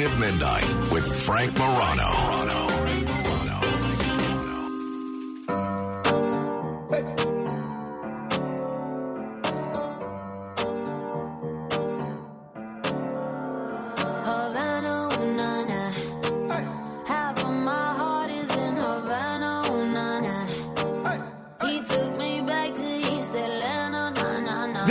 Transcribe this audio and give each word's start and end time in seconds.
Of 0.00 0.18
Midnight 0.18 0.64
with 0.90 1.04
Frank 1.26 1.52
Morano. 1.58 2.31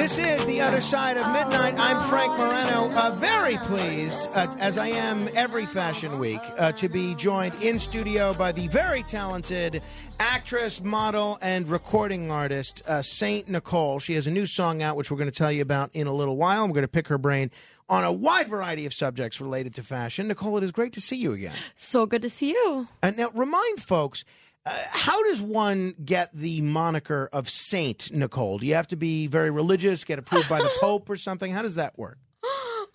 This 0.02 0.18
is 0.18 0.44
The 0.48 0.62
Other 0.62 0.82
Side 0.82 1.16
of 1.16 1.32
Midnight. 1.32 1.76
I'm 1.78 2.09
Frank 2.09 2.36
Morano. 2.36 2.92
Uh, 2.92 3.12
very 3.20 3.58
pleased, 3.58 4.28
uh, 4.34 4.48
as 4.59 4.80
I 4.80 4.88
am 4.88 5.30
every 5.36 5.68
fashion 5.68 6.18
week, 6.18 6.42
uh, 6.58 6.72
to 6.72 6.89
be 6.89 7.14
joined 7.14 7.53
in 7.62 7.80
studio 7.80 8.34
by 8.34 8.52
the 8.52 8.67
very 8.70 9.03
talented 9.03 9.84
actress, 10.20 10.81
model, 10.81 11.38
and 11.40 11.67
recording 11.67 12.31
artist, 12.31 12.81
uh, 12.88 13.03
Saint 13.03 13.48
Nikole. 13.48 14.02
She 14.02 14.16
has 14.16 14.25
a 14.25 14.31
new 14.31 14.48
song 14.48 14.81
out, 14.81 14.98
which 14.98 15.12
we're 15.12 15.17
going 15.17 15.30
to 15.30 15.38
tell 15.38 15.52
you 15.52 15.62
about 15.62 15.92
in 15.94 16.08
a 16.08 16.14
little 16.14 16.36
while. 16.36 16.64
I'm 16.64 16.72
going 16.72 16.81
to 16.81 16.88
pick 16.88 17.08
her 17.09 17.20
brain 17.20 17.52
on 17.88 18.03
a 18.03 18.12
wide 18.12 18.50
variety 18.50 18.88
of 18.88 18.95
subjects 18.95 19.40
related 19.40 19.75
to 19.75 19.84
fashion. 19.84 20.28
Nikole, 20.28 20.58
it 20.58 20.64
is 20.64 20.72
great 20.72 20.94
to 20.94 21.02
see 21.02 21.18
you 21.18 21.34
again. 21.34 21.53
So 21.75 22.08
good 22.08 22.23
to 22.23 22.30
see 22.31 22.50
you. 22.50 22.88
And 23.03 23.18
now, 23.18 23.30
remind 23.36 23.84
folks. 23.84 24.25
Uh, 24.66 24.72
how 24.92 25.23
does 25.23 25.42
one 25.42 25.95
get 26.06 26.30
the 26.36 26.62
moniker 26.62 27.30
of 27.34 27.50
Saint 27.50 28.09
Nikole? 28.14 28.59
Do 28.59 28.66
you 28.68 28.76
have 28.76 28.88
to 28.90 28.95
be 28.95 29.26
very 29.28 29.50
religious, 29.50 30.03
get 30.03 30.20
approved 30.20 30.48
by 30.50 30.59
the 30.59 30.70
Pope 30.80 31.09
or 31.09 31.16
something? 31.16 31.52
How 31.52 31.62
does 31.64 31.76
that 31.76 31.98
work? 31.98 32.18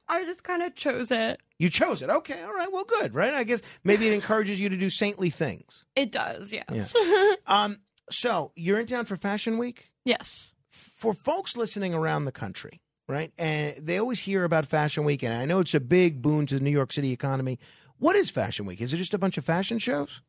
I 0.08 0.24
just 0.24 0.44
kind 0.44 0.62
of 0.62 0.76
chose 0.76 1.10
it. 1.10 1.40
You 1.58 1.68
chose 1.68 2.00
it. 2.02 2.08
Okay, 2.10 2.40
all 2.40 2.54
right. 2.54 2.72
Well, 2.72 2.84
good, 2.84 3.12
right? 3.14 3.34
I 3.34 3.42
guess 3.42 3.60
maybe 3.82 4.06
it 4.06 4.12
encourages 4.12 4.60
you 4.60 4.68
to 4.68 4.76
do 4.76 4.88
saintly 4.88 5.30
things. 5.30 5.84
It 5.96 6.12
does, 6.12 6.52
yes. 6.52 6.94
Um, 7.48 7.78
so 8.10 8.52
you're 8.54 8.78
in 8.78 8.86
town 8.86 9.04
for 9.06 9.16
Fashion 9.16 9.58
Week. 9.58 9.90
yes. 10.04 10.52
For 10.70 11.12
folks 11.14 11.56
listening 11.56 11.92
around 11.94 12.24
the 12.26 12.32
country, 12.32 12.80
right? 13.08 13.32
And 13.38 13.74
they 13.84 13.98
always 13.98 14.20
hear 14.20 14.44
about 14.44 14.66
Fashion 14.66 15.04
Week, 15.04 15.22
and 15.22 15.32
I 15.34 15.44
know 15.46 15.58
it's 15.60 15.74
a 15.74 15.80
big 15.80 16.22
boon 16.22 16.46
to 16.46 16.54
the 16.54 16.60
New 16.60 16.70
York 16.70 16.92
City 16.92 17.12
economy. 17.12 17.58
What 17.98 18.14
is 18.14 18.30
Fashion 18.30 18.66
Week? 18.66 18.80
Is 18.80 18.92
it 18.94 18.98
just 18.98 19.14
a 19.14 19.18
bunch 19.18 19.36
of 19.38 19.44
fashion 19.44 19.78
shows? 19.78 20.22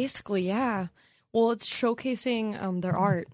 Basically, 0.00 0.46
yeah. 0.46 0.88
Well, 1.32 1.50
it's 1.52 1.66
showcasing 1.66 2.60
um, 2.60 2.80
their 2.80 2.96
art. 2.96 3.28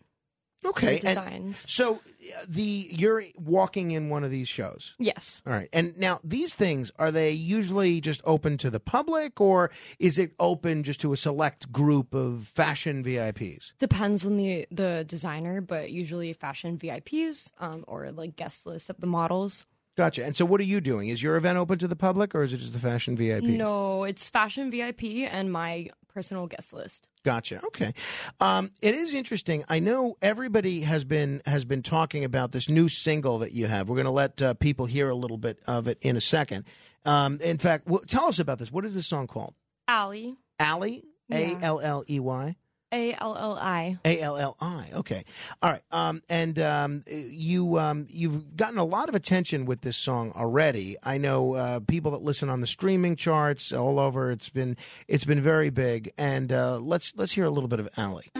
Okay, 0.62 0.98
Their 0.98 1.16
and 1.16 1.18
designs. 1.54 1.72
so 1.72 1.94
uh, 1.94 2.44
the 2.46 2.86
you're 2.90 3.24
walking 3.38 3.92
in 3.92 4.10
one 4.10 4.24
of 4.24 4.30
these 4.30 4.46
shows. 4.46 4.92
Yes. 4.98 5.40
All 5.46 5.54
right. 5.54 5.70
And 5.72 5.96
now 5.98 6.20
these 6.22 6.54
things 6.54 6.90
are 6.98 7.10
they 7.10 7.30
usually 7.30 8.02
just 8.02 8.20
open 8.26 8.58
to 8.58 8.68
the 8.68 8.78
public 8.78 9.40
or 9.40 9.70
is 9.98 10.18
it 10.18 10.32
open 10.38 10.82
just 10.82 11.00
to 11.00 11.14
a 11.14 11.16
select 11.16 11.72
group 11.72 12.12
of 12.12 12.46
fashion 12.46 13.02
VIPs? 13.02 13.72
Depends 13.78 14.26
on 14.26 14.36
the 14.36 14.66
the 14.70 15.02
designer, 15.08 15.62
but 15.62 15.90
usually 15.92 16.30
fashion 16.34 16.76
VIPs 16.76 17.50
um, 17.58 17.82
or 17.88 18.10
like 18.12 18.36
guest 18.36 18.66
lists 18.66 18.90
of 18.90 19.00
the 19.00 19.06
models. 19.06 19.64
Gotcha. 19.96 20.24
And 20.26 20.36
so 20.36 20.44
what 20.44 20.60
are 20.60 20.64
you 20.64 20.82
doing? 20.82 21.08
Is 21.08 21.22
your 21.22 21.36
event 21.36 21.56
open 21.56 21.78
to 21.78 21.88
the 21.88 21.96
public 21.96 22.34
or 22.34 22.42
is 22.42 22.52
it 22.52 22.58
just 22.58 22.74
the 22.74 22.78
fashion 22.78 23.16
VIP? 23.16 23.44
No, 23.44 24.04
it's 24.04 24.28
fashion 24.28 24.70
VIP 24.70 25.04
and 25.30 25.50
my 25.50 25.88
personal 26.12 26.46
guest 26.46 26.72
list. 26.72 27.08
Gotcha. 27.24 27.60
Okay. 27.66 27.92
Um, 28.40 28.70
it 28.82 28.94
is 28.94 29.14
interesting. 29.14 29.64
I 29.68 29.78
know 29.78 30.16
everybody 30.22 30.82
has 30.82 31.04
been 31.04 31.42
has 31.46 31.64
been 31.64 31.82
talking 31.82 32.24
about 32.24 32.52
this 32.52 32.68
new 32.68 32.88
single 32.88 33.38
that 33.38 33.52
you 33.52 33.66
have. 33.66 33.88
We're 33.88 33.96
going 33.96 34.04
to 34.06 34.10
let 34.10 34.40
uh, 34.42 34.54
people 34.54 34.86
hear 34.86 35.08
a 35.08 35.14
little 35.14 35.38
bit 35.38 35.60
of 35.66 35.86
it 35.86 35.98
in 36.00 36.16
a 36.16 36.20
second. 36.20 36.64
Um, 37.04 37.38
in 37.40 37.58
fact, 37.58 37.86
w- 37.86 38.04
tell 38.06 38.26
us 38.26 38.38
about 38.38 38.58
this. 38.58 38.70
What 38.70 38.84
is 38.84 38.94
this 38.94 39.06
song 39.06 39.26
called? 39.26 39.54
Allie, 39.88 40.36
Alley. 40.58 41.04
A 41.32 41.56
L 41.62 41.78
L 41.80 42.02
E 42.10 42.18
Y. 42.18 42.56
A 42.92 43.14
L 43.20 43.36
L 43.38 43.58
I. 43.60 43.98
A 44.04 44.20
L 44.20 44.36
L 44.36 44.56
I. 44.60 44.88
Okay. 44.94 45.24
All 45.62 45.70
right. 45.70 45.82
Um, 45.92 46.22
and 46.28 46.58
um, 46.58 47.04
you 47.06 47.78
um, 47.78 48.06
you've 48.10 48.56
gotten 48.56 48.78
a 48.78 48.84
lot 48.84 49.08
of 49.08 49.14
attention 49.14 49.64
with 49.64 49.82
this 49.82 49.96
song 49.96 50.32
already. 50.34 50.96
I 51.02 51.18
know 51.18 51.54
uh, 51.54 51.80
people 51.80 52.10
that 52.12 52.22
listen 52.22 52.50
on 52.50 52.60
the 52.60 52.66
streaming 52.66 53.16
charts 53.16 53.72
all 53.72 53.98
over. 53.98 54.30
It's 54.30 54.48
been 54.48 54.76
it's 55.08 55.24
been 55.24 55.40
very 55.40 55.70
big. 55.70 56.10
And 56.18 56.52
uh, 56.52 56.78
let's 56.78 57.12
let's 57.16 57.32
hear 57.32 57.44
a 57.44 57.50
little 57.50 57.68
bit 57.68 57.80
of 57.80 57.88
Alli. 57.96 58.30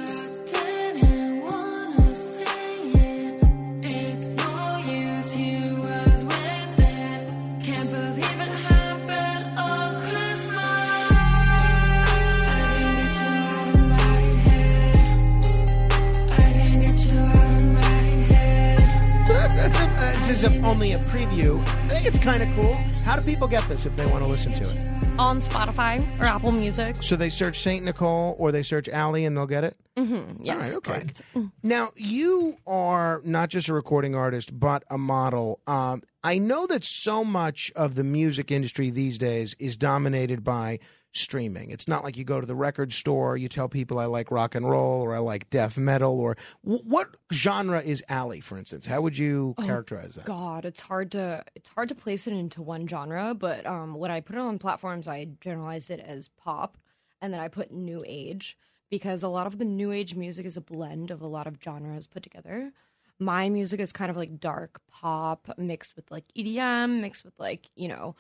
Is 20.41 20.45
a, 20.45 20.63
only 20.63 20.93
a 20.93 20.99
preview. 21.01 21.61
I 21.61 21.89
think 21.89 22.07
it's 22.07 22.17
kind 22.17 22.43
of 22.43 22.49
cool. 22.55 22.73
How 23.05 23.15
do 23.15 23.21
people 23.23 23.47
get 23.47 23.63
this 23.69 23.85
if 23.85 23.95
they 23.95 24.07
want 24.07 24.25
to 24.25 24.27
listen 24.27 24.55
to 24.55 24.65
it? 24.65 25.19
On 25.19 25.39
Spotify 25.39 26.01
or 26.19 26.25
Apple 26.25 26.51
Music. 26.51 26.97
So 27.03 27.15
they 27.15 27.29
search 27.29 27.59
Saint 27.59 27.85
Nikole 27.85 28.37
or 28.39 28.51
they 28.51 28.63
search 28.63 28.89
Alli 28.89 29.27
and 29.27 29.37
they'll 29.37 29.47
get 29.47 29.65
it. 29.65 29.77
Mm-hmm. 29.99 30.43
Yes, 30.43 30.57
right, 30.57 30.77
okay. 30.77 30.93
correct. 30.93 31.23
Now, 31.63 31.91
you 31.95 32.57
are 32.67 33.21
not 33.23 33.51
just 33.51 33.69
a 33.69 33.75
recording 33.75 34.15
artist, 34.15 34.59
but 34.59 34.83
a 34.89 34.97
model. 34.97 35.61
Um, 35.67 36.05
I 36.25 36.39
know 36.39 36.67
that 36.69 36.85
so 36.85 37.23
much 37.23 37.71
of 37.77 37.95
the 37.95 38.05
music 38.05 38.51
industry 38.51 38.89
these 38.89 39.19
days 39.19 39.55
is 39.59 39.77
dominated 39.77 40.43
by 40.43 40.79
streaming. 41.13 41.71
It's 41.71 41.89
not 41.89 42.05
like 42.05 42.17
you 42.17 42.25
go 42.25 42.41
to 42.41 42.47
the 42.47 42.55
record 42.55 42.93
store, 42.93 43.37
you 43.37 43.49
tell 43.49 43.69
people 43.69 43.99
I 43.99 44.05
like 44.05 44.31
rock 44.31 44.55
and 44.55 44.69
roll 44.69 45.03
or 45.03 45.15
I 45.15 45.19
like 45.19 45.51
death 45.51 45.77
metal 45.77 46.21
or 46.21 46.37
w- 46.65 46.83
what 46.85 47.17
genre 47.33 47.81
is 47.81 48.03
Alli, 48.09 48.41
for 48.41 48.57
instance? 48.57 48.87
How 48.87 49.01
would 49.01 49.19
you 49.19 49.55
characterize 49.59 50.15
that? 50.15 50.25
God, 50.25 50.65
it's 50.65 50.81
hard 50.81 51.11
to 51.13 51.45
it's 51.55 51.69
hard 51.71 51.89
to 51.89 51.95
place 51.95 52.27
it 52.27 52.33
into 52.33 52.63
one 52.63 52.87
genre, 52.87 53.35
but 53.35 53.67
um, 53.67 53.95
when 53.95 54.11
I 54.11 54.21
put 54.21 54.37
it 54.37 54.41
on 54.41 54.59
platforms, 54.59 55.09
I 55.09 55.29
generalize 55.41 55.91
it 55.91 56.01
as 56.01 56.29
pop, 56.29 56.79
and 57.21 57.35
then 57.35 57.41
I 57.41 57.49
put 57.49 57.73
new 57.73 58.05
age 58.07 58.57
because 58.89 59.23
a 59.23 59.29
lot 59.29 59.47
of 59.47 59.59
the 59.59 59.65
new 59.65 59.93
age 59.93 60.15
music 60.15 60.47
is 60.47 60.57
a 60.57 60.61
blend 60.61 61.11
of 61.11 61.23
a 61.23 61.27
lot 61.27 61.47
of 61.47 61.59
genres 61.63 62.07
put 62.07 62.23
together. 62.23 62.73
My 63.19 63.49
music 63.49 63.81
is 63.81 63.93
kind 63.93 64.11
of 64.11 64.17
like 64.17 64.41
dark 64.41 64.81
pop 64.89 65.51
mixed 65.59 65.97
with 65.97 66.11
like 66.11 66.25
EDM, 66.39 67.01
mixed 67.01 67.25
with 67.25 67.35
like 67.39 67.69
you 67.75 67.89
know 67.89 68.15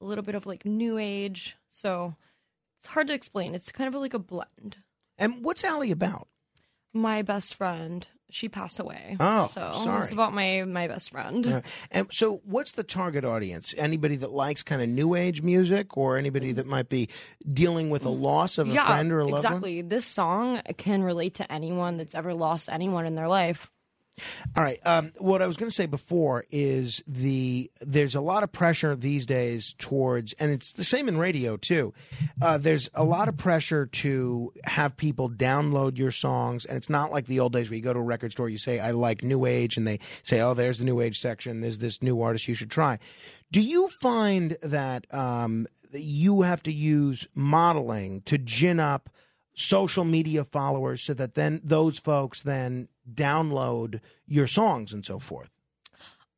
a 0.00 0.04
little 0.04 0.24
bit 0.24 0.34
of 0.34 0.44
like 0.44 0.66
new 0.66 0.98
age. 0.98 1.56
So 1.68 2.16
it's 2.82 2.88
hard 2.88 3.06
to 3.06 3.14
explain. 3.14 3.54
It's 3.54 3.70
kind 3.70 3.94
of 3.94 4.00
like 4.00 4.12
a 4.12 4.18
blend. 4.18 4.78
And 5.16 5.44
what's 5.44 5.62
Alli 5.62 5.92
about? 5.92 6.26
My 6.92 7.22
best 7.22 7.54
friend, 7.54 8.04
she 8.28 8.48
passed 8.48 8.80
away. 8.80 9.16
Oh, 9.20 9.48
so 9.54 9.70
sorry. 9.84 10.02
it's 10.02 10.12
about 10.12 10.34
my 10.34 10.64
my 10.64 10.88
best 10.88 11.10
friend. 11.10 11.46
Uh, 11.46 11.60
and 11.92 12.12
so, 12.12 12.42
what's 12.44 12.72
the 12.72 12.82
target 12.82 13.24
audience? 13.24 13.72
Anybody 13.78 14.16
that 14.16 14.32
likes 14.32 14.64
kind 14.64 14.82
of 14.82 14.88
new 14.88 15.14
age 15.14 15.42
music, 15.42 15.96
or 15.96 16.18
anybody 16.18 16.50
that 16.50 16.66
might 16.66 16.88
be 16.88 17.08
dealing 17.52 17.88
with 17.88 18.04
a 18.04 18.10
loss 18.10 18.58
of 18.58 18.68
a 18.68 18.72
yeah, 18.72 18.86
friend 18.86 19.12
or 19.12 19.20
a 19.20 19.28
loved 19.28 19.44
one? 19.44 19.52
exactly. 19.52 19.82
This 19.82 20.04
song 20.04 20.60
can 20.76 21.04
relate 21.04 21.34
to 21.34 21.52
anyone 21.52 21.98
that's 21.98 22.16
ever 22.16 22.34
lost 22.34 22.68
anyone 22.68 23.06
in 23.06 23.14
their 23.14 23.28
life. 23.28 23.70
All 24.56 24.62
right. 24.62 24.78
Um, 24.84 25.12
what 25.18 25.42
I 25.42 25.46
was 25.46 25.56
going 25.56 25.68
to 25.68 25.74
say 25.74 25.86
before 25.86 26.44
is 26.50 27.02
the 27.06 27.70
there's 27.80 28.14
a 28.14 28.20
lot 28.20 28.42
of 28.42 28.52
pressure 28.52 28.94
these 28.96 29.26
days 29.26 29.74
towards, 29.78 30.32
and 30.34 30.50
it's 30.50 30.72
the 30.72 30.84
same 30.84 31.08
in 31.08 31.18
radio 31.18 31.56
too. 31.56 31.92
Uh, 32.40 32.58
there's 32.58 32.90
a 32.94 33.04
lot 33.04 33.28
of 33.28 33.36
pressure 33.36 33.86
to 33.86 34.52
have 34.64 34.96
people 34.96 35.30
download 35.30 35.96
your 35.98 36.10
songs, 36.10 36.64
and 36.64 36.76
it's 36.76 36.90
not 36.90 37.10
like 37.12 37.26
the 37.26 37.40
old 37.40 37.52
days 37.52 37.70
where 37.70 37.76
you 37.76 37.82
go 37.82 37.92
to 37.92 37.98
a 37.98 38.02
record 38.02 38.32
store, 38.32 38.48
you 38.48 38.58
say 38.58 38.80
I 38.80 38.90
like 38.90 39.22
new 39.22 39.46
age, 39.46 39.76
and 39.76 39.86
they 39.86 40.00
say, 40.22 40.40
oh, 40.40 40.54
there's 40.54 40.78
the 40.78 40.84
new 40.84 41.00
age 41.00 41.20
section. 41.20 41.60
There's 41.60 41.78
this 41.78 42.02
new 42.02 42.20
artist 42.20 42.48
you 42.48 42.54
should 42.54 42.70
try. 42.70 42.98
Do 43.50 43.60
you 43.60 43.88
find 44.00 44.56
that 44.62 45.12
um, 45.12 45.66
you 45.92 46.42
have 46.42 46.62
to 46.64 46.72
use 46.72 47.26
modeling 47.34 48.22
to 48.22 48.38
gin 48.38 48.80
up? 48.80 49.10
Social 49.54 50.04
media 50.04 50.44
followers 50.44 51.02
so 51.02 51.14
that 51.14 51.34
then 51.34 51.60
those 51.62 51.98
folks 51.98 52.42
then 52.42 52.88
download 53.12 54.00
your 54.26 54.46
songs 54.46 54.92
and 54.92 55.04
so 55.04 55.18
forth. 55.18 55.50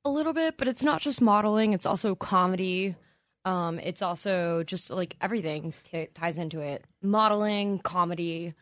A 0.05 0.11
little 0.11 0.32
bit, 0.32 0.56
but 0.58 0.69
it's 0.69 0.82
not 0.82 1.00
just 1.00 1.20
modeling, 1.20 1.72
it's 1.72 1.87
also 1.87 2.14
comedy. 2.14 2.94
Um, 3.46 3.78
it's 3.78 4.02
also 4.02 4.62
just 4.62 4.90
like 4.90 5.16
everything 5.20 5.75
t- 5.90 6.08
ties 6.14 6.38
into 6.38 6.61
it: 6.61 6.84
modeling, 7.02 7.78
comedy, 7.78 8.55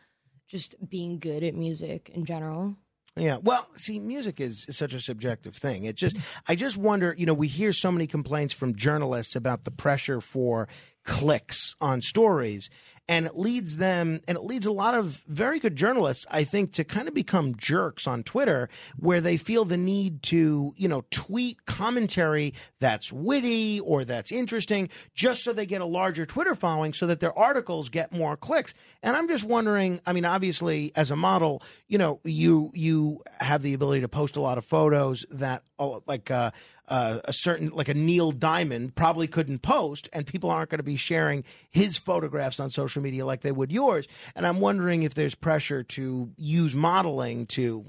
just 0.47 0.75
being 0.89 1.19
good 1.19 1.43
at 1.43 1.55
music 1.55 2.09
in 2.13 2.25
general. 2.25 2.75
Yeah. 3.15 3.37
Well, 3.41 3.67
see, 3.75 3.99
music 3.99 4.39
is, 4.39 4.65
is 4.67 4.75
such 4.75 4.93
a 4.93 4.99
subjective 4.99 5.55
thing. 5.55 5.83
It 5.83 5.95
just, 5.95 6.17
I 6.47 6.55
just 6.55 6.77
wonder, 6.77 7.13
you 7.15 7.27
know, 7.27 7.33
we 7.35 7.47
hear 7.47 7.71
so 7.71 7.91
many 7.91 8.07
complaints 8.07 8.55
from 8.55 8.75
journalists 8.75 9.35
about 9.35 9.65
the 9.65 9.71
pressure 9.71 10.19
for 10.19 10.67
clicks 11.03 11.75
on 11.79 12.01
stories. 12.01 12.71
And 13.09 13.25
it 13.25 13.37
leads 13.37 13.77
them, 13.77 14.21
and 14.29 14.37
it 14.37 14.45
leads 14.45 14.65
a 14.65 14.71
lot 14.71 14.95
of 14.95 15.21
very 15.27 15.59
good 15.59 15.75
journalists, 15.75 16.25
I 16.31 16.45
think, 16.45 16.71
to 16.73 16.85
kind 16.85 17.09
of 17.09 17.13
become 17.13 17.55
jerks 17.57 18.07
on 18.07 18.23
Twitter 18.23 18.69
where 18.97 19.19
they 19.19 19.35
feel 19.35 19.65
the 19.65 19.75
need 19.75 20.23
to, 20.23 20.73
you 20.77 20.87
know, 20.87 21.03
tweet 21.11 21.65
commentary 21.65 22.53
that's 22.79 23.11
witty 23.11 23.81
or 23.81 24.05
that's 24.05 24.31
interesting 24.31 24.87
just 25.13 25.43
so 25.43 25.51
they 25.51 25.65
get 25.65 25.81
a 25.81 25.85
larger 25.85 26.25
Twitter 26.25 26.55
following 26.55 26.93
so 26.93 27.05
that 27.07 27.19
their 27.19 27.37
articles 27.37 27.89
get 27.89 28.13
more 28.13 28.37
clicks. 28.37 28.73
And 29.01 29.17
I'm 29.17 29.27
just 29.27 29.43
wondering, 29.43 29.99
I 30.05 30.13
mean, 30.13 30.23
obviously, 30.23 30.93
as 30.95 31.11
a 31.11 31.17
model, 31.17 31.61
you 31.89 31.97
know, 31.97 32.21
you, 32.23 32.71
you 32.73 33.21
have 33.41 33.63
the 33.63 33.73
ability 33.73 34.01
to 34.01 34.07
post 34.07 34.37
a 34.37 34.41
lot 34.41 34.57
of 34.57 34.63
photos 34.63 35.25
that, 35.29 35.63
oh, 35.77 36.01
like, 36.07 36.31
uh, 36.31 36.51
uh, 36.87 37.19
a 37.25 37.33
certain 37.33 37.69
like 37.69 37.87
a 37.87 37.93
Neil 37.93 38.31
Diamond 38.31 38.95
probably 38.95 39.27
couldn't 39.27 39.59
post, 39.59 40.09
and 40.11 40.25
people 40.25 40.49
aren't 40.49 40.69
going 40.69 40.79
to 40.79 40.83
be 40.83 40.97
sharing 40.97 41.43
his 41.69 41.97
photographs 41.97 42.59
on 42.59 42.69
social 42.69 43.01
media 43.01 43.25
like 43.25 43.41
they 43.41 43.51
would 43.51 43.71
yours. 43.71 44.07
And 44.35 44.45
I'm 44.45 44.59
wondering 44.59 45.03
if 45.03 45.13
there's 45.13 45.35
pressure 45.35 45.83
to 45.83 46.31
use 46.37 46.75
modeling 46.75 47.45
to 47.47 47.85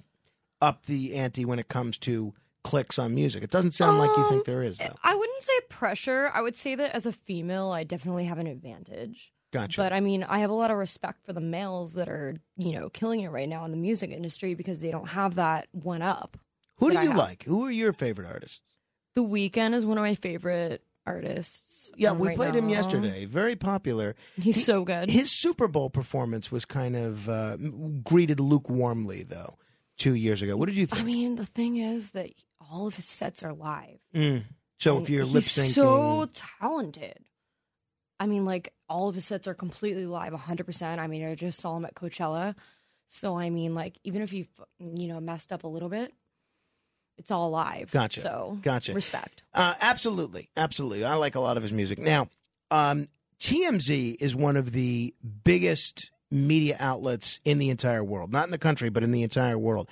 up 0.61 0.87
the 0.87 1.17
ante 1.17 1.45
when 1.45 1.59
it 1.59 1.69
comes 1.69 1.99
to 1.99 2.35
clicks 2.63 2.99
on 2.99 3.15
music. 3.15 3.43
It 3.43 3.51
doesn't 3.51 3.73
sound 3.73 3.99
like 3.99 4.17
you 4.17 4.29
think 4.29 4.45
there 4.45 4.63
is, 4.63 4.79
though. 4.79 4.97
I 5.03 5.15
wouldn't 5.15 5.43
say 5.43 5.53
pressure. 5.69 6.31
I 6.33 6.41
would 6.41 6.57
say 6.57 6.75
that 6.75 6.95
as 6.95 7.05
a 7.05 7.13
female, 7.13 7.71
I 7.71 7.85
definitely 7.85 8.25
have 8.25 8.39
an 8.39 8.47
advantage. 8.47 9.33
Gotcha. 9.53 9.81
But 9.81 9.93
I 9.93 10.01
mean, 10.01 10.25
I 10.25 10.41
have 10.41 10.51
a 10.51 10.55
lot 10.55 10.73
of 10.73 10.79
respect 10.79 11.25
for 11.25 11.33
the 11.33 11.41
males 11.41 11.93
that 11.93 12.09
are, 12.09 12.35
you 12.57 12.73
know, 12.73 12.89
killing 12.89 13.21
it 13.21 13.29
right 13.29 13.49
now 13.49 13.65
in 13.65 13.71
the 13.71 13.77
music 13.77 14.11
industry 14.11 14.55
because 14.55 14.81
they 14.81 14.91
don't 14.91 15.09
have 15.11 15.37
that 15.37 15.69
one 15.71 16.03
up. 16.03 16.37
Who 16.79 16.91
do 16.91 17.01
you 17.01 17.15
like? 17.15 17.45
Who 17.45 17.65
are 17.67 17.71
your 17.71 17.93
favorite 17.93 18.27
artists? 18.27 18.63
The 19.15 19.23
Weeknd 19.23 19.75
is 19.75 19.87
one 19.87 19.99
of 19.99 20.03
my 20.03 20.15
favorite 20.15 20.83
artists. 21.07 21.91
Yeah, 21.97 22.11
um, 22.11 22.19
we 22.19 22.29
right 22.29 22.37
played 22.37 22.55
him 22.57 22.69
yesterday. 22.69 23.25
Very 23.27 23.57
popular. 23.57 24.17
He's 24.37 24.65
so 24.65 24.85
good. 24.85 25.11
His 25.11 25.31
Super 25.31 25.69
Bowl 25.69 25.91
performance 25.91 26.51
was 26.51 26.65
kind 26.65 26.97
of 26.97 27.29
uh, 27.29 27.57
greeted 28.03 28.39
lukewarmly, 28.39 29.29
though, 29.29 29.57
two 29.97 30.15
years 30.15 30.43
ago. 30.43 30.57
What 30.57 30.67
did 30.67 30.77
you 30.77 30.87
think? 30.87 31.03
I 31.03 31.05
mean, 31.05 31.37
the 31.37 31.47
thing 31.47 31.77
is 31.77 32.11
that 32.11 32.31
all 32.61 32.87
of 32.87 32.97
his 32.97 33.05
sets 33.05 33.43
are 33.43 33.53
live. 33.53 33.99
Mm. 34.15 34.45
So 34.79 34.97
And 34.97 35.05
if 35.05 35.11
you're 35.11 35.25
lip 35.25 35.45
syncing, 35.45 35.75
so 35.75 36.29
talented. 36.61 37.19
I 38.19 38.27
mean, 38.27 38.45
like 38.45 38.73
all 38.89 39.09
of 39.09 39.15
his 39.15 39.25
sets 39.25 39.47
are 39.47 39.55
completely 39.55 40.07
live, 40.07 40.33
100%. 40.33 40.99
I 40.99 41.07
mean, 41.07 41.27
I 41.27 41.35
just 41.35 41.61
saw 41.61 41.77
him 41.77 41.85
at 41.85 41.95
Coachella. 41.95 42.55
So 43.07 43.39
I 43.39 43.51
mean, 43.51 43.75
like 43.75 43.99
even 44.03 44.23
if 44.23 44.33
you 44.33 44.47
you 44.79 45.09
know 45.09 45.21
messed 45.21 45.53
up 45.53 45.65
a 45.65 45.69
little 45.69 45.89
bit, 45.89 46.13
it's 47.19 47.31
all 47.31 47.51
live. 47.51 47.91
Gotcha. 47.91 48.21
So 48.21 48.59
Gotcha. 48.63 48.93
Respect. 48.93 49.43
Uh, 49.53 49.75
absolutely, 49.81 50.51
absolutely. 50.57 51.05
I 51.05 51.15
like 51.15 51.35
a 51.35 51.41
lot 51.41 51.57
of 51.57 51.63
his 51.63 51.73
music. 51.73 51.99
Now, 51.99 52.29
um, 52.71 53.09
TMZ 53.39 54.17
is 54.21 54.35
one 54.35 54.57
of 54.57 54.73
the 54.73 55.15
biggest 55.45 56.11
media 56.31 56.77
outlets 56.81 57.39
in 57.45 57.59
the 57.59 57.71
entire 57.71 58.03
world, 58.03 58.33
not 58.33 58.45
in 58.45 58.51
the 58.51 58.59
country, 58.59 58.89
but 58.89 59.03
in 59.03 59.13
the 59.13 59.23
entire 59.23 59.59
world. 59.59 59.89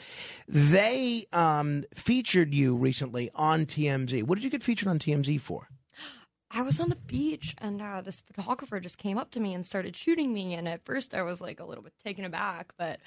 They 0.49 1.27
um, 1.33 1.85
featured 1.95 2.53
you 2.53 2.75
recently 2.75 3.31
on 3.35 3.65
TMZ. 3.67 4.25
What 4.25 4.37
did 4.37 4.45
you 4.45 4.51
get 4.51 4.63
featured 4.63 4.89
on 4.89 4.99
TMZ 4.99 5.41
for? 5.41 5.69
I 6.51 6.63
was 6.63 6.81
on 6.81 6.91
the 6.91 6.97
beach 6.97 7.55
and 7.59 7.81
uh, 7.81 8.03
this 8.03 8.21
photographer 8.21 8.79
just 8.79 8.99
came 8.99 9.17
up 9.17 9.31
to 9.33 9.41
me 9.41 9.55
and 9.55 9.65
started 9.65 9.97
shooting 9.97 10.35
me. 10.35 10.55
And 10.55 10.69
at 10.69 10.85
first, 10.85 11.15
I 11.15 11.23
was 11.23 11.41
like 11.41 11.61
a 11.61 11.65
little 11.65 11.83
bit 11.83 11.95
taken 12.05 12.25
aback, 12.25 12.73
but 12.77 13.01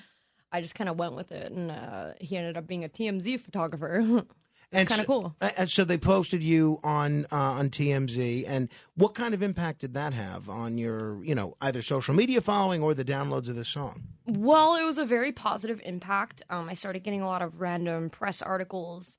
I 0.55 0.61
just 0.61 0.75
kind 0.75 0.89
of 0.89 0.97
went 0.97 1.15
with 1.15 1.31
it. 1.31 1.51
And 1.51 1.69
uh, 1.71 2.13
he 2.19 2.37
ended 2.37 2.57
up 2.57 2.65
being 2.65 2.83
a 2.83 2.89
TMZ 2.89 3.39
photographer. 3.41 4.23
And 4.71 4.89
kind 4.89 4.97
so- 4.97 5.01
of 5.03 5.07
cool. 5.07 5.35
And 5.57 5.69
so 5.69 5.85
they 5.85 5.97
posted 5.97 6.43
you 6.43 6.79
on 6.83 7.25
uh, 7.31 7.35
on 7.35 7.69
TMZ. 7.69 8.45
And 8.47 8.67
what 8.95 9.13
kind 9.13 9.33
of 9.33 9.43
impact 9.43 9.81
did 9.81 9.93
that 9.93 10.13
have 10.13 10.49
on 10.49 10.77
your, 10.77 11.23
you 11.23 11.35
know, 11.35 11.55
either 11.61 11.81
social 11.83 12.13
media 12.15 12.41
following 12.41 12.81
or 12.81 12.93
the 12.93 13.05
downloads 13.05 13.47
of 13.47 13.55
the 13.55 13.63
song? 13.63 14.03
Well, 14.25 14.75
it 14.75 14.83
was 14.83 14.97
a 14.97 15.05
very 15.05 15.31
positive 15.31 15.79
impact. 15.85 16.41
Um, 16.49 16.67
I 16.67 16.73
started 16.73 17.03
getting 17.03 17.21
a 17.21 17.27
lot 17.27 17.43
of 17.43 17.61
random 17.61 18.09
press 18.09 18.41
articles 18.41 19.17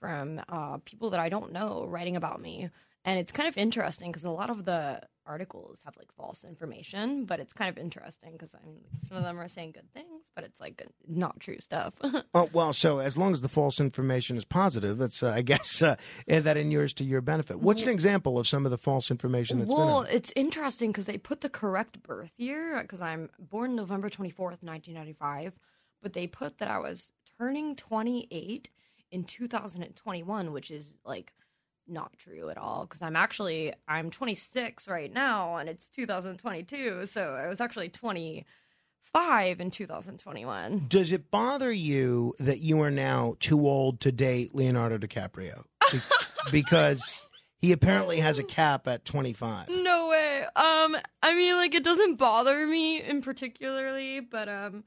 from 0.00 0.40
uh, 0.48 0.78
people 0.84 1.10
that 1.10 1.20
I 1.20 1.28
don't 1.28 1.52
know 1.52 1.84
writing 1.86 2.14
about 2.16 2.40
me. 2.40 2.70
And 3.04 3.18
it's 3.18 3.32
kind 3.32 3.48
of 3.48 3.56
interesting 3.58 4.10
because 4.10 4.24
a 4.24 4.30
lot 4.30 4.48
of 4.48 4.64
the 4.64 5.02
articles 5.26 5.82
have 5.84 5.96
like 5.96 6.12
false 6.16 6.44
information, 6.44 7.24
but 7.24 7.40
it's 7.40 7.52
kind 7.52 7.68
of 7.68 7.78
interesting 7.78 8.32
because 8.32 8.54
I 8.54 8.64
mean, 8.66 8.80
some 9.06 9.16
of 9.16 9.22
them 9.22 9.38
are 9.38 9.48
saying 9.48 9.72
good 9.72 9.92
things, 9.92 10.22
but 10.34 10.44
it's 10.44 10.60
like 10.60 10.82
not 11.06 11.40
true 11.40 11.58
stuff. 11.60 11.94
Oh 12.36 12.48
well, 12.52 12.72
so 12.72 12.98
as 12.98 13.16
long 13.16 13.32
as 13.32 13.42
the 13.42 13.48
false 13.48 13.78
information 13.78 14.36
is 14.36 14.44
positive, 14.44 14.98
that's 14.98 15.22
uh, 15.22 15.30
I 15.30 15.42
guess 15.42 15.82
uh, 15.82 15.96
eh, 16.26 16.40
that 16.40 16.56
inures 16.56 16.92
to 16.94 17.04
your 17.04 17.20
benefit. 17.20 17.60
What's 17.60 17.82
an 17.82 17.90
example 17.90 18.38
of 18.38 18.46
some 18.48 18.64
of 18.64 18.70
the 18.70 18.78
false 18.78 19.10
information 19.10 19.58
that's 19.58 19.70
well, 19.70 20.02
it's 20.02 20.32
interesting 20.34 20.90
because 20.90 21.04
they 21.04 21.18
put 21.18 21.42
the 21.42 21.48
correct 21.48 22.02
birth 22.02 22.32
year 22.36 22.80
because 22.82 23.00
I'm 23.00 23.30
born 23.38 23.76
November 23.76 24.10
24th, 24.10 24.62
1995, 24.62 25.52
but 26.02 26.12
they 26.12 26.26
put 26.26 26.58
that 26.58 26.68
I 26.68 26.78
was 26.78 27.12
turning 27.38 27.76
28 27.76 28.68
in 29.12 29.24
2021, 29.24 30.52
which 30.52 30.70
is 30.70 30.94
like 31.04 31.32
not 31.86 32.16
true 32.18 32.48
at 32.50 32.58
all 32.58 32.86
because 32.86 33.02
I'm 33.02 33.16
actually 33.16 33.72
I'm 33.88 34.10
26 34.10 34.88
right 34.88 35.12
now 35.12 35.56
and 35.56 35.68
it's 35.68 35.88
2022, 35.88 37.06
so 37.06 37.32
I 37.34 37.48
was 37.48 37.60
actually 37.60 37.88
25 37.88 39.60
in 39.60 39.70
2021. 39.70 40.86
Does 40.88 41.12
it 41.12 41.30
bother 41.30 41.70
you 41.70 42.34
that 42.38 42.60
you 42.60 42.80
are 42.80 42.90
now 42.90 43.36
too 43.40 43.66
old 43.68 44.00
to 44.00 44.12
date 44.12 44.54
Leonardo 44.54 44.98
DiCaprio 44.98 45.64
Be- 45.92 46.00
because 46.50 47.26
he 47.58 47.72
apparently 47.72 48.20
has 48.20 48.38
a 48.38 48.44
cap 48.44 48.86
at 48.88 49.04
twenty 49.06 49.32
five? 49.32 49.68
No 49.70 50.08
way. 50.08 50.42
Um, 50.56 50.96
I 51.22 51.34
mean, 51.34 51.54
like, 51.56 51.74
it 51.74 51.82
doesn't 51.82 52.16
bother 52.16 52.66
me 52.66 53.00
in 53.00 53.22
particularly, 53.22 54.20
but 54.20 54.50
um, 54.50 54.84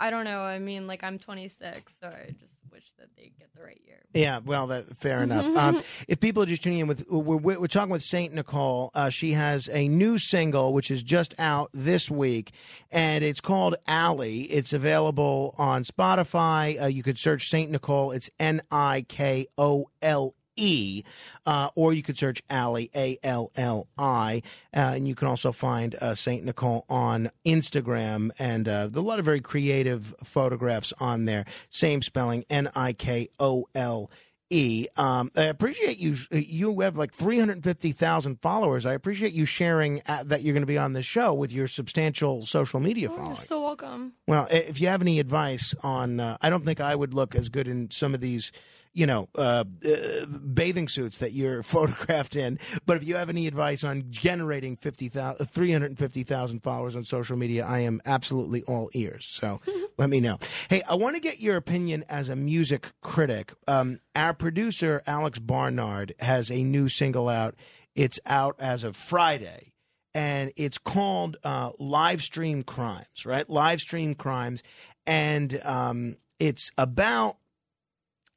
I 0.00 0.10
don't 0.10 0.24
know. 0.24 0.40
I 0.40 0.58
mean, 0.58 0.86
like, 0.86 1.04
I'm 1.04 1.18
26, 1.18 1.92
so 2.00 2.08
I 2.08 2.30
just 2.40 2.56
wish 2.72 2.84
that 2.98 3.08
they 3.16 3.32
get 3.38 3.54
the 3.54 3.62
right 3.62 3.80
year. 3.86 3.98
Yeah, 4.14 4.40
well, 4.44 4.66
that, 4.68 4.96
fair 4.96 5.22
enough. 5.22 5.46
Um, 5.60 5.82
if 6.08 6.20
people 6.20 6.42
are 6.42 6.46
just 6.46 6.62
tuning 6.62 6.78
in 6.78 6.86
with, 6.86 7.06
we're, 7.10 7.36
we're 7.58 7.66
talking 7.66 7.90
with 7.90 8.04
Saint 8.04 8.34
Nikole. 8.34 8.90
Uh, 8.94 9.10
she 9.10 9.32
has 9.32 9.68
a 9.68 9.88
new 9.88 10.16
single 10.16 10.72
which 10.72 10.90
is 10.90 11.02
just 11.02 11.34
out 11.38 11.68
this 11.74 12.10
week, 12.10 12.52
and 12.90 13.22
it's 13.22 13.40
called 13.42 13.74
Alli. 13.86 14.42
It's 14.44 14.72
available 14.72 15.54
on 15.58 15.84
Spotify. 15.84 16.80
Uh, 16.80 16.86
you 16.86 17.02
could 17.02 17.18
search 17.18 17.50
Saint 17.50 17.70
Nikole. 17.70 18.16
It's 18.16 18.30
N 18.38 18.62
I 18.70 19.04
K 19.06 19.48
O 19.58 19.90
L 20.00 20.34
E, 20.60 21.02
uh, 21.46 21.70
or 21.74 21.92
you 21.94 22.02
could 22.02 22.18
search 22.18 22.42
Alli, 22.50 22.90
A 22.94 23.18
L 23.22 23.50
L 23.56 23.88
I, 23.98 24.42
uh, 24.74 24.92
and 24.94 25.08
you 25.08 25.14
can 25.14 25.26
also 25.26 25.50
find 25.52 25.94
uh, 25.96 26.14
Saint 26.14 26.44
Nikole 26.44 26.82
on 26.88 27.30
Instagram, 27.46 28.30
and 28.38 28.68
uh, 28.68 28.88
a 28.94 29.00
lot 29.00 29.18
of 29.18 29.24
very 29.24 29.40
creative 29.40 30.14
photographs 30.22 30.92
on 31.00 31.24
there. 31.24 31.44
Same 31.70 32.02
spelling, 32.02 32.44
N 32.50 32.70
I 32.74 32.92
K 32.92 33.28
O 33.40 33.66
L 33.74 34.10
E. 34.52 34.88
Um, 34.96 35.30
I 35.36 35.44
appreciate 35.44 35.98
you. 35.98 36.16
You 36.32 36.80
have 36.80 36.96
like 36.98 37.14
three 37.14 37.38
hundred 37.38 37.62
fifty 37.62 37.92
thousand 37.92 38.40
followers. 38.42 38.84
I 38.84 38.94
appreciate 38.94 39.32
you 39.32 39.44
sharing 39.44 40.02
uh, 40.08 40.24
that 40.26 40.42
you're 40.42 40.52
going 40.54 40.62
to 40.62 40.66
be 40.66 40.76
on 40.78 40.92
this 40.92 41.06
show 41.06 41.32
with 41.32 41.52
your 41.52 41.68
substantial 41.68 42.44
social 42.46 42.80
media 42.80 43.08
Oh, 43.08 43.14
following. 43.14 43.30
you're 43.36 43.36
so 43.44 43.62
welcome. 43.62 44.12
Well, 44.26 44.48
if 44.50 44.80
you 44.80 44.88
have 44.88 45.02
any 45.02 45.20
advice 45.20 45.74
on, 45.84 46.18
uh, 46.18 46.36
I 46.40 46.50
don't 46.50 46.64
think 46.64 46.80
I 46.80 46.94
would 46.96 47.14
look 47.14 47.34
as 47.36 47.48
good 47.48 47.68
in 47.68 47.92
some 47.92 48.12
of 48.12 48.20
these, 48.20 48.50
you 48.92 49.06
know, 49.06 49.28
uh, 49.36 49.64
uh, 49.86 50.26
bathing 50.26 50.88
suits 50.88 51.18
that 51.18 51.32
you're 51.32 51.62
photographed 51.62 52.36
in. 52.36 52.58
But 52.86 52.96
if 52.96 53.04
you 53.04 53.16
have 53.16 53.28
any 53.28 53.46
advice 53.46 53.84
on 53.84 54.04
generating 54.10 54.76
50,000 54.76 55.46
350,000 55.46 56.60
followers 56.60 56.96
on 56.96 57.04
social 57.04 57.36
media, 57.36 57.64
I 57.64 57.80
am 57.80 58.00
absolutely 58.04 58.62
all 58.64 58.90
ears. 58.92 59.26
So 59.30 59.60
let 59.98 60.10
me 60.10 60.20
know. 60.20 60.38
Hey, 60.68 60.82
I 60.88 60.94
want 60.94 61.16
to 61.16 61.20
get 61.20 61.40
your 61.40 61.56
opinion 61.56 62.04
as 62.08 62.28
a 62.28 62.36
music 62.36 62.92
critic. 63.00 63.52
Um, 63.68 64.00
our 64.14 64.34
producer, 64.34 65.02
Alex 65.06 65.38
Barnard, 65.38 66.14
has 66.18 66.50
a 66.50 66.62
new 66.62 66.88
single 66.88 67.28
out. 67.28 67.54
It's 67.94 68.20
out 68.26 68.56
as 68.58 68.84
of 68.84 68.96
Friday 68.96 69.72
and 70.14 70.52
it's 70.56 70.78
called 70.78 71.36
uh, 71.44 71.70
live 71.78 72.22
stream 72.22 72.62
crimes 72.62 73.24
right 73.24 73.48
live 73.48 73.78
stream 73.78 74.14
crimes 74.14 74.62
and 75.06 75.60
um, 75.64 76.16
it's 76.38 76.70
about 76.78 77.36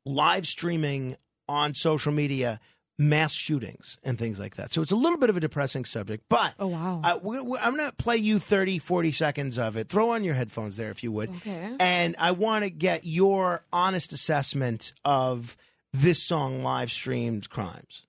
live 0.06 0.48
streaming 0.48 1.16
on 1.48 1.74
social 1.76 2.12
media 2.12 2.60
mass 3.00 3.34
shootings 3.34 3.98
and 4.04 4.20
things 4.20 4.38
like 4.40 4.56
that 4.56 4.72
so 4.72 4.82
it's 4.82 4.92
a 4.92 4.96
little 4.96 5.18
bit 5.18 5.30
of 5.30 5.36
a 5.36 5.40
depressing 5.40 5.84
subject 5.84 6.24
but 6.30 6.54
Oh, 6.60 6.68
wow. 6.68 7.20
We, 7.24 7.42
we- 7.42 7.58
i'm 7.58 7.76
going 7.76 7.90
to 7.90 7.96
play 7.96 8.18
you 8.18 8.38
30 8.38 8.78
40 8.80 9.12
seconds 9.12 9.58
of 9.58 9.76
it 9.78 9.90
throw 9.90 10.12
on 10.12 10.24
your 10.24 10.36
headphones 10.36 10.78
there 10.78 10.92
if 10.92 11.04
you 11.04 11.12
would 11.12 11.30
Okay. 11.38 11.76
and 11.80 12.16
i 12.20 12.30
want 12.32 12.64
to 12.66 12.70
get 12.70 13.04
your 13.04 13.66
honest 13.74 14.14
assessment 14.14 14.94
of 15.04 15.58
this 15.92 16.22
song 16.22 16.62
live 16.64 16.92
streamed 16.92 17.50
crimes 17.50 18.04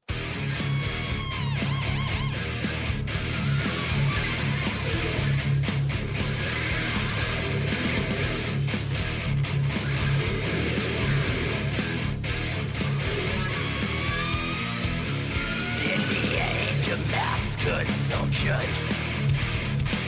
good. 18.31 18.69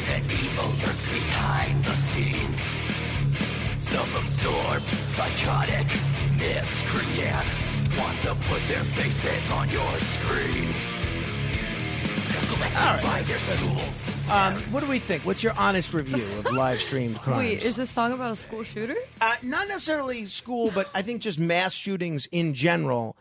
And 0.08 0.30
evil 0.30 0.68
lurks 0.84 1.06
behind 1.12 1.84
the 1.84 1.94
scenes. 1.94 2.60
Self-absorbed, 3.82 4.88
psychotic 5.08 5.86
miscreants 6.38 7.64
want 7.98 8.18
to 8.20 8.34
put 8.48 8.62
their 8.68 8.84
faces 8.84 9.50
on 9.52 9.68
your 9.70 9.98
screens. 9.98 10.76
Neglected 12.32 12.78
All 12.78 12.94
right. 12.94 13.02
by 13.02 13.22
their 13.22 13.38
schools. 13.38 14.06
Um, 14.28 14.56
what 14.72 14.80
do 14.82 14.88
we 14.88 14.98
think? 14.98 15.24
What's 15.24 15.42
your 15.42 15.52
honest 15.56 15.94
review 15.94 16.24
of 16.38 16.46
live 16.52 16.80
streamed 16.80 17.20
crimes? 17.20 17.38
Wait, 17.38 17.64
is 17.64 17.76
this 17.76 17.90
song 17.90 18.12
about 18.12 18.32
a 18.32 18.36
school 18.36 18.64
shooter? 18.64 18.96
Uh, 19.20 19.36
not 19.42 19.68
necessarily 19.68 20.26
school, 20.26 20.72
but 20.74 20.90
I 20.94 21.02
think 21.02 21.22
just 21.22 21.38
mass 21.38 21.72
shootings 21.72 22.26
in 22.32 22.52
general 22.54 23.16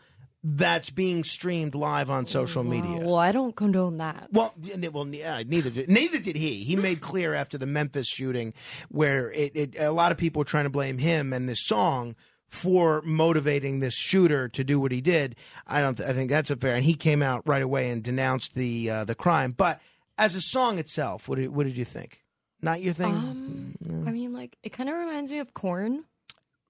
that's 0.48 0.90
being 0.90 1.24
streamed 1.24 1.74
live 1.74 2.08
on 2.08 2.24
social 2.24 2.62
media. 2.62 3.04
Well, 3.04 3.16
I 3.16 3.32
don't 3.32 3.56
condone 3.56 3.96
that. 3.96 4.28
Well, 4.30 4.54
well, 4.92 5.08
yeah, 5.08 5.42
neither 5.44 5.70
did 5.70 5.90
neither 5.90 6.20
did 6.20 6.36
he. 6.36 6.62
He 6.62 6.76
made 6.76 7.00
clear 7.00 7.34
after 7.34 7.58
the 7.58 7.66
Memphis 7.66 8.06
shooting, 8.06 8.54
where 8.88 9.32
it, 9.32 9.56
it 9.56 9.76
a 9.80 9.90
lot 9.90 10.12
of 10.12 10.18
people 10.18 10.40
were 10.40 10.44
trying 10.44 10.62
to 10.62 10.70
blame 10.70 10.98
him 10.98 11.32
and 11.32 11.48
this 11.48 11.60
song 11.60 12.14
for 12.48 13.02
motivating 13.02 13.80
this 13.80 13.96
shooter 13.96 14.48
to 14.50 14.62
do 14.62 14.78
what 14.78 14.92
he 14.92 15.00
did. 15.00 15.34
I 15.66 15.82
don't. 15.82 16.00
I 16.00 16.12
think 16.12 16.30
that's 16.30 16.52
a 16.52 16.56
fair. 16.56 16.76
And 16.76 16.84
he 16.84 16.94
came 16.94 17.22
out 17.22 17.42
right 17.44 17.62
away 17.62 17.90
and 17.90 18.00
denounced 18.00 18.54
the 18.54 18.88
uh, 18.88 19.04
the 19.04 19.16
crime. 19.16 19.50
But 19.50 19.80
as 20.16 20.36
a 20.36 20.40
song 20.40 20.78
itself, 20.78 21.28
what 21.28 21.38
did, 21.38 21.48
what 21.48 21.66
did 21.66 21.76
you 21.76 21.84
think? 21.84 22.22
Not 22.62 22.82
your 22.82 22.92
thing. 22.92 23.12
Um, 23.12 23.74
I 24.06 24.12
mean, 24.12 24.32
like 24.32 24.56
it 24.62 24.70
kind 24.70 24.88
of 24.88 24.94
reminds 24.94 25.32
me 25.32 25.40
of 25.40 25.54
Korn. 25.54 26.04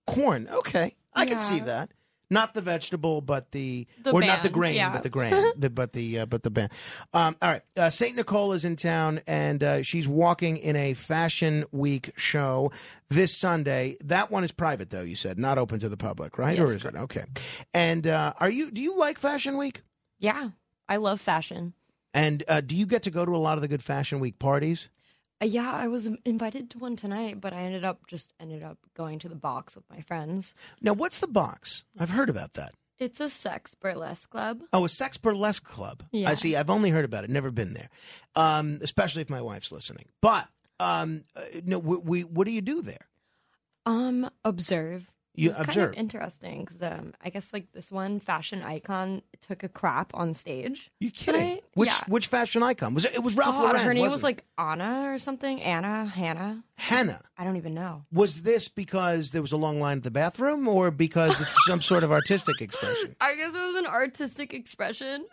Korn. 0.06 0.49
Okay, 0.50 0.95
I 1.12 1.26
can 1.26 1.38
see 1.38 1.61
that. 1.61 1.90
Not 2.28 2.54
the 2.54 2.61
vegetable, 2.61 3.21
but 3.21 3.52
the, 3.52 3.87
The 4.02 4.11
or 4.11 4.21
not 4.21 4.42
the 4.42 4.49
grain, 4.49 4.75
yeah. 4.75 4.90
but 4.90 5.04
the 5.04 5.09
grain, 5.09 5.52
the, 5.56 5.71
but 5.71 5.92
the 5.92 6.21
uh, 6.21 6.26
but 6.26 6.42
the 6.42 6.50
band. 6.50 6.73
Um, 7.14 7.37
all 7.40 7.50
right, 7.50 7.62
uh, 7.76 7.88
Saint 7.88 8.16
Nikole 8.16 8.54
is 8.54 8.64
in 8.64 8.75
town, 8.75 9.21
and 9.28 9.62
uh, 9.62 9.83
she's 9.83 10.09
walking 10.09 10.56
in 10.56 10.75
a 10.75 10.95
Fashion 10.95 11.64
Week 11.71 12.12
show 12.16 12.73
this 13.09 13.37
Sunday. 13.37 13.97
That 14.02 14.30
one 14.33 14.42
is 14.42 14.50
private, 14.50 14.90
though. 14.90 15.02
You 15.02 15.14
said 15.14 15.38
not 15.38 15.56
open 15.56 15.78
to 15.80 15.88
the 15.88 15.97
public, 15.97 16.37
right? 16.37 16.59
Yes, 16.59 16.68
or 16.68 16.76
is 16.76 16.85
it 16.85 16.97
okay? 16.97 17.25
And 17.73 18.09
uh, 18.09 18.33
are 18.40 18.50
you? 18.50 18.73
Do 18.73 18.80
you 18.80 18.99
like 18.99 19.18
Fashion 19.18 19.56
Week? 19.56 19.83
Yeah, 20.18 20.50
I 20.88 20.97
love 20.97 21.21
fashion. 21.21 21.75
And 22.12 22.42
uh, 22.49 22.61
do 22.61 22.75
you 22.75 22.87
get 22.87 23.02
to 23.02 23.11
go 23.11 23.25
to 23.25 23.37
a 23.37 23.38
lot 23.38 23.59
of 23.59 23.62
the 23.62 23.68
good 23.68 23.85
Fashion 23.85 24.21
Week 24.21 24.38
parties? 24.38 24.88
Yeah, 25.42 25.70
I 25.70 25.88
was 25.88 26.08
invited 26.24 26.70
to 26.70 26.78
one 26.78 26.96
tonight, 26.96 27.40
but 27.40 27.52
I 27.52 27.60
ended 27.60 27.84
up 27.84 28.06
just 28.06 28.32
ended 28.40 28.62
up 28.62 28.78
going 28.96 29.18
to 29.20 29.28
the 29.28 29.34
box 29.34 29.76
with 29.76 29.84
my 29.90 30.00
friends. 30.00 30.54
Now, 30.80 30.94
what's 30.94 31.18
the 31.18 31.26
box? 31.28 31.84
I've 31.98 32.10
heard 32.10 32.30
about 32.30 32.54
that. 32.54 32.74
It's 32.98 33.20
a 33.20 33.28
sex 33.28 33.74
burlesque 33.74 34.30
club. 34.30 34.62
Oh, 34.72 34.86
a 34.86 34.88
sex 34.88 35.18
burlesque 35.18 35.64
club. 35.64 36.02
Yeah. 36.12 36.30
I 36.30 36.34
see. 36.34 36.56
I've 36.56 36.70
only 36.70 36.88
heard 36.88 37.04
about 37.04 37.24
it. 37.24 37.30
Never 37.30 37.50
been 37.50 37.74
there. 37.74 37.90
Um, 38.34 38.78
especially 38.80 39.20
if 39.20 39.28
my 39.28 39.42
wife's 39.42 39.70
listening. 39.70 40.06
But 40.22 40.48
um, 40.80 41.24
uh, 41.36 41.42
no, 41.64 41.78
we, 41.78 41.96
we. 41.98 42.24
What 42.24 42.46
do 42.46 42.52
you 42.52 42.62
do 42.62 42.80
there? 42.80 43.06
Um, 43.84 44.30
observe. 44.44 45.10
You 45.36 45.50
it's 45.50 45.60
observe. 45.60 45.94
Kind 45.94 45.94
of 45.94 45.98
interesting 46.00 46.64
because 46.64 46.82
um, 46.82 47.12
I 47.22 47.28
guess 47.30 47.52
like 47.52 47.70
this 47.72 47.92
one 47.92 48.20
fashion 48.20 48.62
icon 48.62 49.22
took 49.40 49.62
a 49.62 49.68
crap 49.68 50.10
on 50.14 50.32
stage. 50.34 50.90
You 50.98 51.10
kidding? 51.10 51.40
Right? 51.40 51.64
Which 51.74 51.90
Yeah. 51.90 52.00
which 52.08 52.26
fashion 52.28 52.62
icon 52.62 52.94
was 52.94 53.04
it? 53.04 53.14
It 53.14 53.22
was 53.22 53.36
Ralph 53.36 53.56
Oh, 53.58 53.64
Lauren. 53.64 53.80
her 53.82 53.92
name 53.94 54.10
was 54.10 54.22
it? 54.22 54.24
like 54.24 54.44
Anna 54.58 55.04
or 55.12 55.18
something. 55.18 55.60
Anna, 55.62 56.06
Hannah. 56.06 56.64
Hannah. 56.78 57.20
I 57.36 57.44
don't 57.44 57.56
even 57.56 57.74
know. 57.74 58.04
Was 58.10 58.42
this 58.42 58.68
because 58.68 59.30
there 59.32 59.42
was 59.42 59.52
a 59.52 59.56
long 59.56 59.78
line 59.80 59.98
at 59.98 60.02
the 60.04 60.10
bathroom, 60.10 60.66
or 60.66 60.90
because 60.90 61.40
it's 61.40 61.66
some 61.66 61.80
sort 61.80 62.02
of 62.02 62.10
artistic 62.10 62.60
expression? 62.60 63.14
I 63.20 63.36
guess 63.36 63.54
it 63.54 63.60
was 63.60 63.74
an 63.76 63.86
artistic 63.86 64.54
expression. 64.54 65.26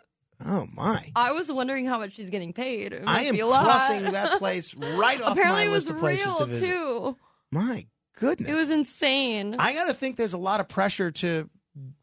Oh 0.44 0.66
my! 0.74 1.10
I 1.14 1.30
was 1.32 1.50
wondering 1.50 1.86
how 1.86 1.98
much 1.98 2.14
she's 2.16 2.28
getting 2.28 2.52
paid. 2.52 2.92
It 2.92 3.04
I 3.06 3.12
must 3.18 3.24
am 3.26 3.34
be 3.34 3.40
a 3.40 3.46
lot. 3.46 3.64
crossing 3.64 4.02
that 4.12 4.38
place 4.38 4.74
right 4.74 5.20
off 5.22 5.32
Apparently, 5.32 5.62
my 5.64 5.70
it 5.70 5.70
was 5.70 5.84
list 5.86 5.94
of 5.94 6.00
places 6.00 6.26
real 6.26 6.38
to 6.38 6.46
visit. 6.46 6.66
too. 6.66 7.16
My 7.52 7.86
goodness! 8.16 8.48
It 8.50 8.54
was 8.54 8.70
insane. 8.70 9.56
I 9.58 9.72
got 9.72 9.86
to 9.86 9.94
think 9.94 10.16
there's 10.16 10.34
a 10.34 10.38
lot 10.38 10.60
of 10.60 10.68
pressure 10.68 11.10
to 11.10 11.48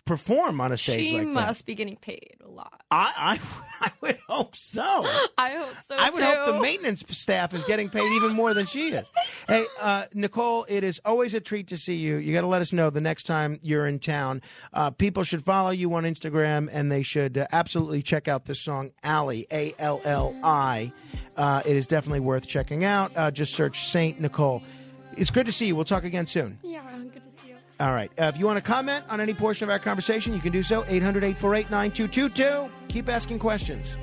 perform 0.06 0.60
on 0.60 0.72
a 0.74 0.78
stage 0.78 1.14
like 1.14 1.22
that. 1.22 1.30
she 1.30 1.34
like 1.36 1.48
must 1.48 1.66
be 1.66 1.76
getting 1.76 1.96
paid 1.96 2.36
a 2.44 2.50
lot. 2.50 2.82
I, 2.92 3.14
I 3.18 3.40
I 3.88 3.92
would 4.02 4.20
hope 4.28 4.56
so. 4.56 5.06
I 5.38 5.52
hope 5.56 5.74
so. 5.88 5.96
I 5.98 6.10
would 6.10 6.22
hope 6.22 6.56
the 6.56 6.60
maintenance 6.62 7.04
staff 7.10 7.54
is 7.54 7.64
getting 7.64 7.90
paid 7.90 8.12
even 8.14 8.34
more 8.34 8.54
than 8.54 8.66
she 8.66 8.90
is. 8.90 9.10
Hey, 9.48 9.66
uh, 9.80 10.04
Nikole, 10.14 10.66
it 10.68 10.84
is 10.84 11.00
always 11.06 11.34
a 11.34 11.40
treat 11.40 11.68
to 11.70 11.78
see 11.78 11.96
you. 11.96 12.18
You 12.18 12.34
got 12.34 12.42
to 12.42 12.48
let 12.48 12.62
us 12.62 12.74
know 12.74 12.90
the 12.90 13.02
next 13.02 13.24
time 13.24 13.60
you're 13.64 13.88
in 13.88 13.98
town. 14.00 14.42
Uh, 14.74 14.92
people 14.92 15.24
should 15.24 15.44
follow 15.44 15.72
you 15.72 15.92
on 15.96 16.04
Instagram, 16.04 16.70
and 16.72 16.92
they 16.92 17.02
should 17.02 17.38
uh, 17.38 17.48
absolutely 17.52 18.02
check 18.04 18.28
out 18.28 18.46
this 18.46 18.62
song, 18.62 18.92
Alli, 19.04 19.48
A 19.52 19.74
L 19.80 20.02
L 20.04 20.36
I. 20.44 20.92
Uh, 21.38 21.64
it 21.66 21.76
is 21.76 21.88
definitely 21.88 22.20
worth 22.20 22.46
checking 22.46 22.84
out. 22.84 23.12
Uh, 23.16 23.32
just 23.32 23.56
search 23.56 23.88
Saint 23.88 24.22
Nikole. 24.22 24.62
It's 25.18 25.32
good 25.32 25.46
to 25.46 25.52
see 25.52 25.68
you. 25.68 25.76
We'll 25.76 25.86
talk 25.86 26.04
again 26.04 26.26
soon. 26.26 26.58
Yeah, 26.64 26.82
good 26.98 27.24
to 27.24 27.30
see 27.42 27.50
you. 27.50 27.56
All 27.80 27.92
right. 27.92 28.12
Uh, 28.20 28.26
if 28.26 28.38
you 28.38 28.46
want 28.46 28.58
to 28.58 28.62
comment 28.62 29.06
on 29.10 29.20
any 29.20 29.34
portion 29.34 29.66
of 29.66 29.70
our 29.72 29.80
conversation, 29.80 30.34
you 30.34 30.40
can 30.40 30.52
do 30.52 30.64
so. 30.64 30.84
800 30.88 31.24
848 31.24 31.72
9222. 31.72 32.72
Keep 32.88 33.10
asking 33.10 33.40
questions. 33.40 33.98